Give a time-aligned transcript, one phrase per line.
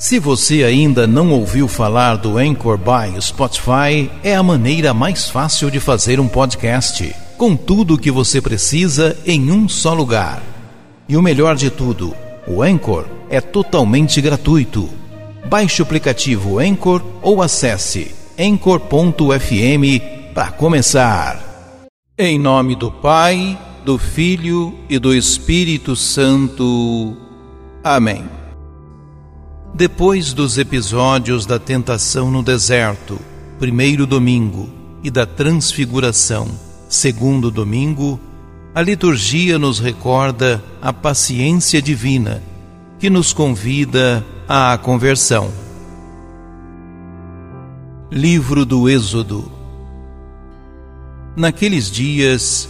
[0.00, 5.70] Se você ainda não ouviu falar do Anchor by Spotify, é a maneira mais fácil
[5.70, 10.42] de fazer um podcast, com tudo o que você precisa em um só lugar.
[11.06, 12.16] E o melhor de tudo,
[12.48, 14.88] o Anchor é totalmente gratuito.
[15.44, 21.78] Baixe o aplicativo Anchor ou acesse anchor.fm para começar.
[22.16, 27.14] Em nome do Pai, do Filho e do Espírito Santo.
[27.84, 28.39] Amém.
[29.74, 33.18] Depois dos episódios da tentação no deserto,
[33.58, 34.68] primeiro domingo,
[35.02, 36.48] e da transfiguração,
[36.88, 38.20] segundo domingo,
[38.74, 42.42] a liturgia nos recorda a paciência divina
[42.98, 45.50] que nos convida à conversão.
[48.10, 49.50] Livro do Êxodo
[51.36, 52.68] Naqueles dias,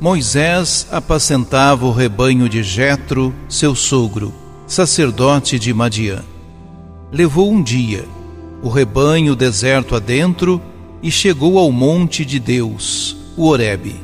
[0.00, 4.32] Moisés apacentava o rebanho de Jetro, seu sogro,
[4.66, 6.24] sacerdote de Madian.
[7.16, 8.04] Levou um dia,
[8.62, 10.60] o rebanho deserto adentro,
[11.02, 13.98] e chegou ao monte de Deus, o Horebe.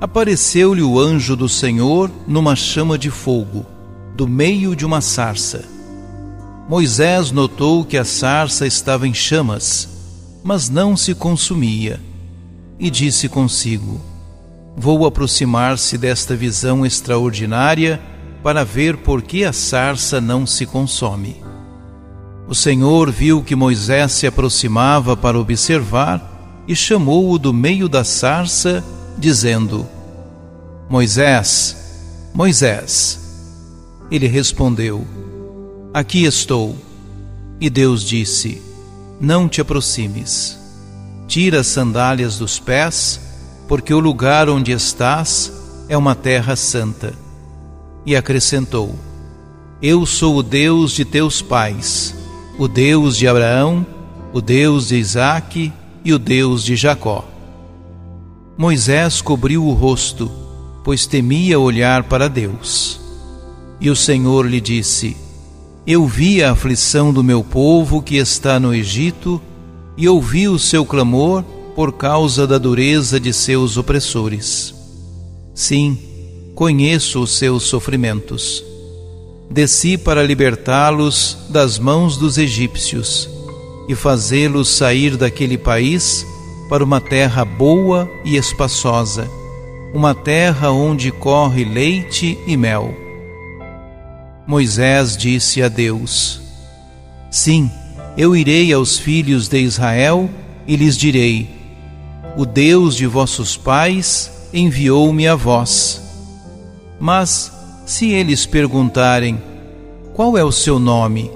[0.00, 3.66] Apareceu-lhe o anjo do Senhor numa chama de fogo,
[4.16, 5.66] do meio de uma sarça.
[6.66, 9.86] Moisés notou que a sarça estava em chamas,
[10.42, 12.00] mas não se consumia,
[12.80, 14.00] e disse consigo:
[14.74, 18.00] Vou aproximar-se desta visão extraordinária
[18.42, 21.44] para ver por que a sarça não se consome.
[22.48, 28.84] O Senhor viu que Moisés se aproximava para observar e chamou-o do meio da sarça,
[29.18, 29.86] dizendo:
[30.88, 31.76] Moisés,
[32.32, 33.20] Moisés.
[34.10, 35.04] Ele respondeu:
[35.92, 36.76] Aqui estou.
[37.60, 38.62] E Deus disse:
[39.20, 40.56] Não te aproximes.
[41.26, 43.20] Tira as sandálias dos pés,
[43.66, 45.52] porque o lugar onde estás
[45.88, 47.12] é uma terra santa.
[48.04, 48.94] E acrescentou:
[49.82, 52.15] Eu sou o Deus de teus pais
[52.58, 53.86] o Deus de Abraão,
[54.32, 55.72] o Deus de Isaque
[56.04, 57.24] e o Deus de Jacó.
[58.56, 60.30] Moisés cobriu o rosto,
[60.82, 62.98] pois temia olhar para Deus.
[63.78, 65.16] E o Senhor lhe disse:
[65.86, 69.40] Eu vi a aflição do meu povo que está no Egito
[69.96, 71.42] e ouvi o seu clamor
[71.74, 74.74] por causa da dureza de seus opressores.
[75.54, 75.98] Sim,
[76.54, 78.64] conheço os seus sofrimentos
[79.50, 83.28] desci para libertá-los das mãos dos egípcios
[83.88, 86.26] e fazê-los sair daquele país
[86.68, 89.30] para uma terra boa e espaçosa,
[89.94, 92.94] uma terra onde corre leite e mel.
[94.46, 96.40] Moisés disse a Deus:
[97.30, 97.70] Sim,
[98.16, 100.28] eu irei aos filhos de Israel
[100.66, 101.48] e lhes direi:
[102.36, 106.02] O Deus de vossos pais enviou-me a vós.
[106.98, 107.52] Mas
[107.86, 109.40] se eles perguntarem:
[110.12, 111.30] Qual é o seu nome?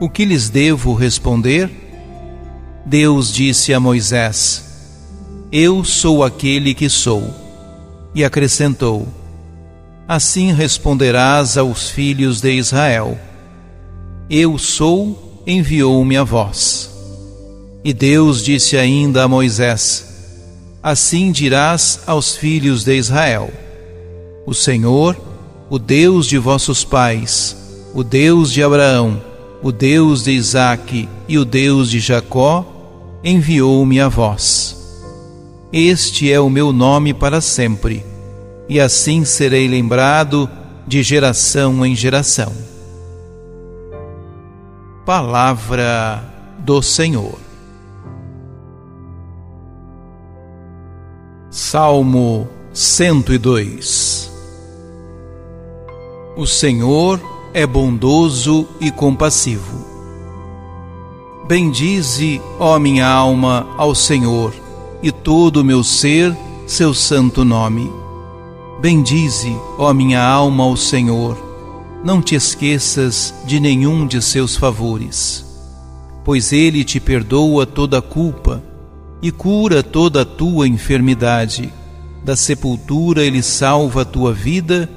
[0.00, 1.70] O que lhes devo responder?
[2.84, 4.64] Deus disse a Moisés:
[5.50, 7.32] Eu sou aquele que sou.
[8.14, 9.06] E acrescentou:
[10.06, 13.16] Assim responderás aos filhos de Israel:
[14.28, 16.90] Eu sou, enviou-me a vós.
[17.84, 20.06] E Deus disse ainda a Moisés:
[20.82, 23.50] Assim dirás aos filhos de Israel:
[24.46, 25.27] O Senhor,
[25.70, 27.56] o Deus de vossos pais,
[27.94, 29.20] o Deus de Abraão,
[29.62, 32.64] o Deus de Isaque e o Deus de Jacó,
[33.22, 34.76] enviou-me a vós.
[35.70, 38.04] Este é o meu nome para sempre,
[38.68, 40.48] e assim serei lembrado
[40.86, 42.52] de geração em geração.
[45.04, 46.24] Palavra
[46.60, 47.38] do Senhor.
[51.50, 54.37] Salmo 102
[56.38, 57.20] o Senhor
[57.52, 59.84] é bondoso e compassivo.
[61.48, 64.54] Bendize, ó minha alma, ao Senhor,
[65.02, 66.32] e todo o meu ser,
[66.64, 67.90] seu santo nome.
[68.80, 71.36] Bendize, ó minha alma, ao Senhor.
[72.04, 75.44] Não te esqueças de nenhum de seus favores,
[76.24, 78.62] pois ele te perdoa toda a culpa
[79.20, 81.74] e cura toda a tua enfermidade.
[82.24, 84.88] Da sepultura ele salva a tua vida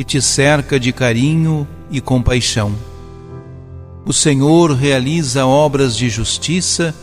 [0.00, 2.74] e te cerca de carinho e compaixão.
[4.06, 6.94] O Senhor realiza obras de justiça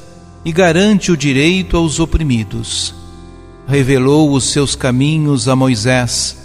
[0.44, 2.96] e garante o direito aos oprimidos.
[3.68, 6.36] Revelou os seus caminhos a Moisés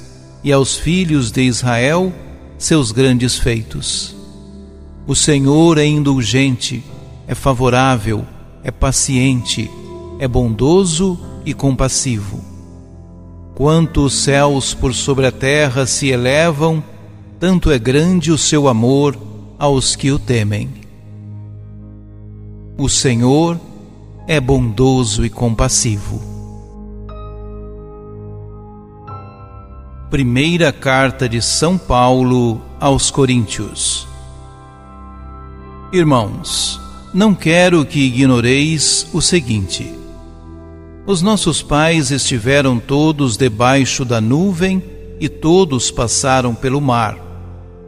[0.45, 2.13] e aos filhos de Israel
[2.59, 4.15] seus grandes feitos.
[5.07, 6.85] O Senhor é indulgente,
[7.27, 8.27] é favorável,
[8.63, 9.71] é paciente,
[10.19, 12.52] é bondoso e compassivo
[13.55, 16.83] Quanto os céus por sobre a terra se elevam,
[17.39, 19.17] tanto é grande o seu amor
[19.59, 20.71] aos que o temem.
[22.79, 23.61] O Senhor
[24.27, 26.23] é bondoso e compassivo.
[30.11, 34.07] Primeira carta de São Paulo aos Coríntios.
[35.93, 36.81] Irmãos,
[37.13, 40.02] não quero que ignoreis o seguinte:
[41.07, 44.83] os nossos pais estiveram todos debaixo da nuvem
[45.21, 47.17] e todos passaram pelo mar.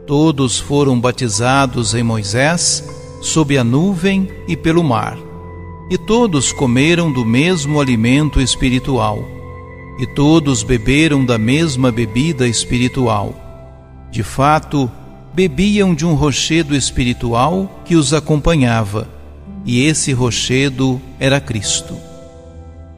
[0.05, 2.83] Todos foram batizados em Moisés,
[3.21, 5.17] sob a nuvem e pelo mar.
[5.89, 9.23] E todos comeram do mesmo alimento espiritual.
[9.99, 13.33] E todos beberam da mesma bebida espiritual.
[14.11, 14.91] De fato,
[15.33, 19.15] bebiam de um rochedo espiritual que os acompanhava
[19.65, 22.04] e esse rochedo era Cristo.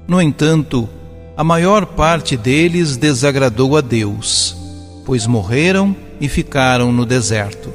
[0.07, 0.87] No entanto,
[1.35, 4.55] a maior parte deles desagradou a Deus,
[5.05, 7.73] pois morreram e ficaram no deserto.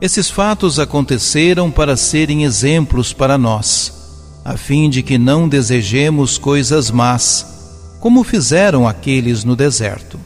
[0.00, 6.90] Esses fatos aconteceram para serem exemplos para nós, a fim de que não desejemos coisas
[6.90, 10.18] más, como fizeram aqueles no deserto.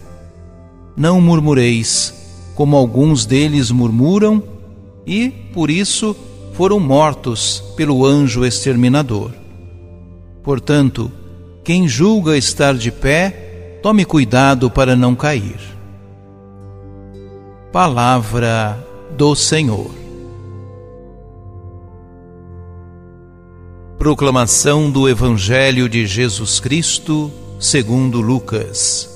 [0.96, 2.14] Não murmureis,
[2.55, 4.43] como alguns deles murmuram,
[5.05, 6.14] e, por isso,
[6.52, 9.42] foram mortos pelo anjo exterminador.
[10.43, 11.11] Portanto,
[11.62, 15.61] quem julga estar de pé, tome cuidado para não cair.
[17.71, 18.85] Palavra
[19.17, 19.91] do Senhor.
[23.97, 27.31] Proclamação do Evangelho de Jesus Cristo,
[27.61, 29.09] segundo Lucas.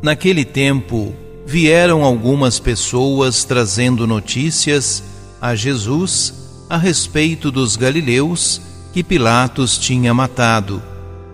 [0.00, 1.12] Naquele tempo,
[1.44, 5.02] vieram algumas pessoas trazendo notícias
[5.40, 6.34] a Jesus
[6.70, 8.60] a respeito dos galileus
[8.96, 10.82] que Pilatos tinha matado,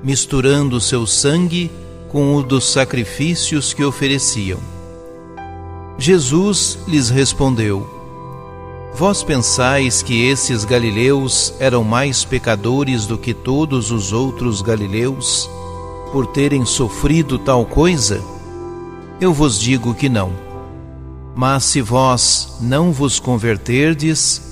[0.02, 1.70] misturando seu sangue
[2.08, 4.58] com o dos sacrifícios que ofereciam.
[5.96, 7.88] Jesus lhes respondeu:
[8.96, 15.48] Vós pensais que esses galileus eram mais pecadores do que todos os outros galileus,
[16.10, 18.20] por terem sofrido tal coisa?
[19.20, 20.32] eu vos digo que não.
[21.36, 24.51] Mas se vós não vos converterdes,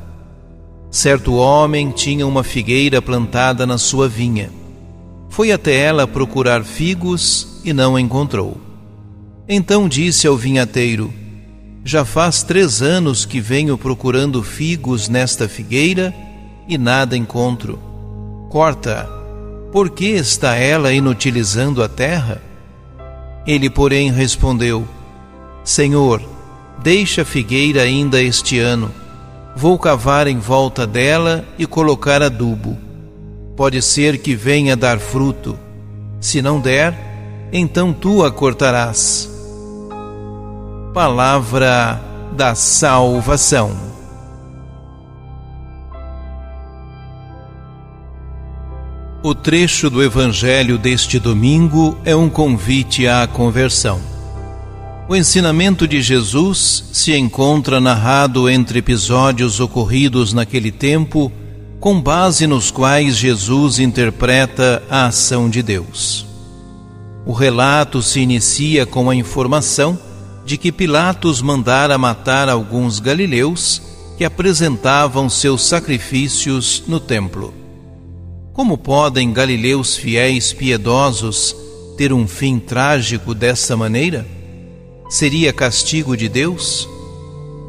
[0.91, 4.49] Certo homem tinha uma figueira plantada na sua vinha.
[5.29, 8.59] Foi até ela procurar figos e não encontrou.
[9.47, 11.13] Então disse ao vinhateiro:
[11.85, 16.13] Já faz três anos que venho procurando figos nesta figueira
[16.67, 17.79] e nada encontro.
[18.49, 19.09] Corta,
[19.71, 22.41] por que está ela inutilizando a terra?
[23.47, 24.85] Ele, porém, respondeu:
[25.63, 26.21] Senhor,
[26.83, 29.00] deixa a figueira ainda este ano.
[29.55, 32.77] Vou cavar em volta dela e colocar adubo.
[33.55, 35.57] Pode ser que venha dar fruto.
[36.19, 36.93] Se não der,
[37.51, 39.29] então tu a cortarás.
[40.93, 42.01] Palavra
[42.33, 43.91] da salvação.
[49.23, 54.10] O trecho do Evangelho deste domingo é um convite à conversão.
[55.11, 61.29] O ensinamento de Jesus se encontra narrado entre episódios ocorridos naquele tempo,
[61.81, 66.25] com base nos quais Jesus interpreta a ação de Deus.
[67.25, 69.99] O relato se inicia com a informação
[70.45, 73.81] de que Pilatos mandara matar alguns galileus
[74.17, 77.53] que apresentavam seus sacrifícios no templo.
[78.53, 81.53] Como podem galileus fiéis piedosos
[81.97, 84.39] ter um fim trágico dessa maneira?
[85.11, 86.87] Seria castigo de Deus?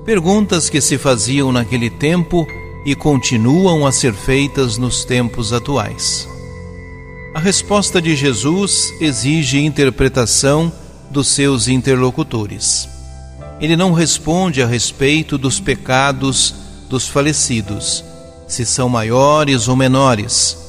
[0.04, 2.46] Perguntas que se faziam naquele tempo
[2.86, 6.28] e continuam a ser feitas nos tempos atuais.
[7.34, 10.72] A resposta de Jesus exige interpretação
[11.10, 12.88] dos seus interlocutores.
[13.60, 16.54] Ele não responde a respeito dos pecados
[16.88, 18.04] dos falecidos,
[18.46, 20.62] se são maiores ou menores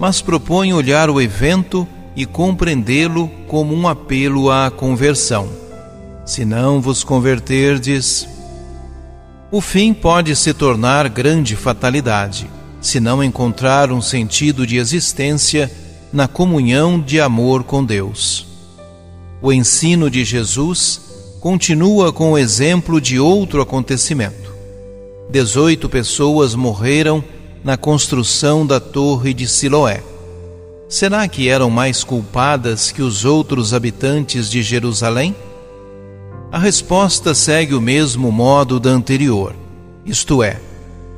[0.00, 1.86] mas propõe olhar o evento
[2.16, 5.46] e compreendê-lo como um apelo à conversão.
[6.30, 8.24] Se não vos converterdes,
[9.50, 12.48] o fim pode se tornar grande fatalidade,
[12.80, 15.68] se não encontrar um sentido de existência
[16.12, 18.46] na comunhão de amor com Deus.
[19.42, 21.00] O ensino de Jesus
[21.40, 24.54] continua com o exemplo de outro acontecimento.
[25.28, 27.24] Dezoito pessoas morreram
[27.64, 30.00] na construção da Torre de Siloé.
[30.88, 35.34] Será que eram mais culpadas que os outros habitantes de Jerusalém?
[36.52, 39.54] A resposta segue o mesmo modo da anterior,
[40.04, 40.60] isto é,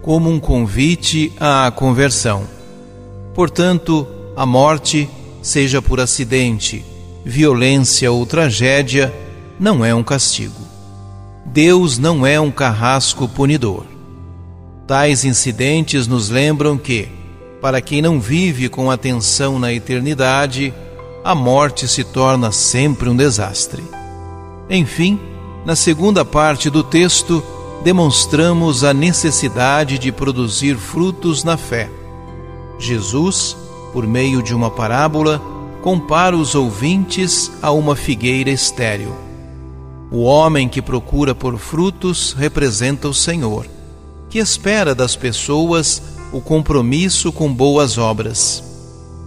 [0.02, 2.42] como um convite à conversão.
[3.34, 5.08] Portanto, a morte,
[5.40, 6.84] seja por acidente,
[7.24, 9.10] violência ou tragédia,
[9.58, 10.60] não é um castigo.
[11.46, 13.86] Deus não é um carrasco punidor.
[14.86, 17.08] Tais incidentes nos lembram que,
[17.58, 20.74] para quem não vive com atenção na eternidade,
[21.24, 23.82] a morte se torna sempre um desastre.
[24.74, 25.20] Enfim,
[25.66, 27.44] na segunda parte do texto,
[27.84, 31.90] demonstramos a necessidade de produzir frutos na fé.
[32.78, 33.54] Jesus,
[33.92, 35.42] por meio de uma parábola,
[35.82, 39.14] compara os ouvintes a uma figueira estéril.
[40.10, 43.66] O homem que procura por frutos representa o Senhor,
[44.30, 46.00] que espera das pessoas
[46.32, 48.64] o compromisso com boas obras.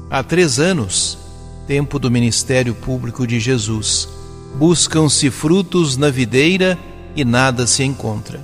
[0.09, 1.19] Há três anos,
[1.67, 4.14] tempo do ministério público de Jesus,
[4.57, 6.79] buscam-se frutos na videira
[7.15, 8.43] e nada se encontra.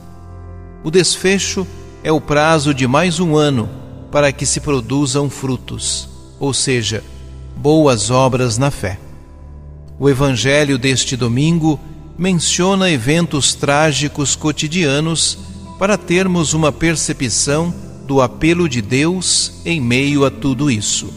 [0.84, 1.66] O desfecho
[2.04, 3.70] é o prazo de mais um ano
[4.12, 7.04] para que se produzam frutos, ou seja,
[7.56, 9.00] boas obras na fé.
[9.98, 11.80] O evangelho deste domingo
[12.18, 15.38] menciona eventos trágicos cotidianos
[15.80, 17.74] para termos uma percepção
[18.06, 21.14] do apelo de Deus em meio a tudo isso.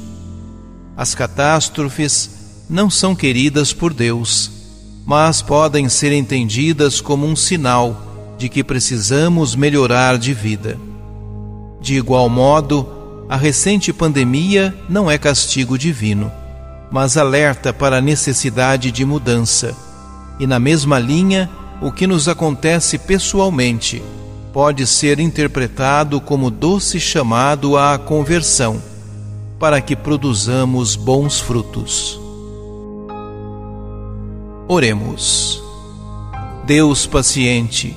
[0.97, 2.31] As catástrofes
[2.71, 4.51] não são queridas por Deus,
[5.07, 10.79] mas podem ser entendidas como um sinal de que precisamos melhorar de vida.
[11.81, 16.33] De igual modo, a recente pandemia não é castigo divino,
[16.91, 19.75] mas alerta para a necessidade de mudança.
[20.41, 24.03] E na mesma linha, o que nos acontece pessoalmente
[24.53, 28.81] pode ser interpretado como doce chamado à conversão,
[29.59, 32.24] para que produzamos bons frutos.
[34.67, 35.63] Oremos.
[36.65, 37.95] Deus paciente,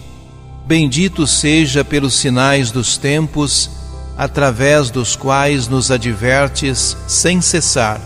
[0.66, 3.70] bendito seja pelos sinais dos tempos,
[4.18, 8.02] através dos quais nos advertes sem cessar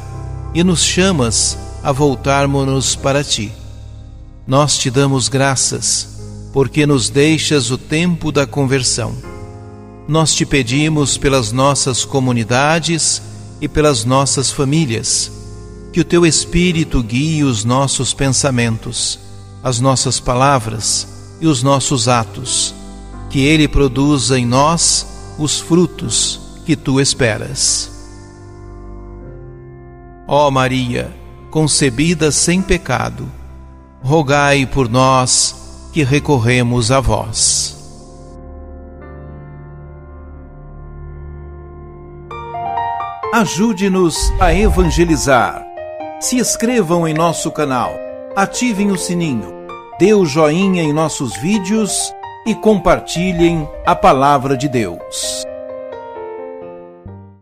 [0.54, 3.52] e nos chamas a voltarmos-nos para ti.
[4.46, 6.10] Nós te damos graças
[6.54, 9.16] porque nos deixas o tempo da conversão.
[10.08, 13.22] Nós te pedimos pelas nossas comunidades
[13.60, 15.32] e pelas nossas famílias,
[15.92, 19.20] que o teu Espírito guie os nossos pensamentos,
[19.64, 21.08] as nossas palavras
[21.42, 22.74] e os nossos atos,
[23.30, 27.92] que ele produza em nós os frutos que tu esperas.
[30.28, 31.14] Ó Maria,
[31.50, 33.30] concebida sem pecado,
[34.02, 37.78] rogai por nós que recorremos a vós.
[43.34, 45.71] Ajude-nos a evangelizar.
[46.22, 47.96] Se inscrevam em nosso canal,
[48.36, 49.52] ativem o sininho,
[50.00, 52.14] dê o joinha em nossos vídeos
[52.46, 55.44] e compartilhem a palavra de Deus.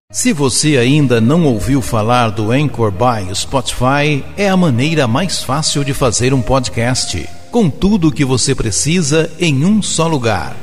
[0.10, 5.84] Se você ainda não ouviu falar do Anchor by Spotify, é a maneira mais fácil
[5.84, 10.56] de fazer um podcast com tudo o que você precisa em um só lugar.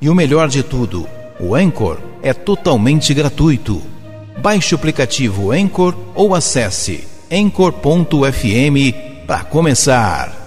[0.00, 1.08] E o melhor de tudo,
[1.40, 3.82] o Anchor é totalmente gratuito.
[4.40, 8.92] Baixe o aplicativo Anchor ou acesse anchor.fm
[9.26, 10.37] para começar.